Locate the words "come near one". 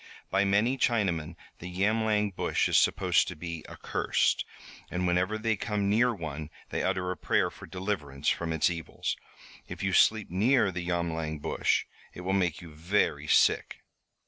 5.55-6.49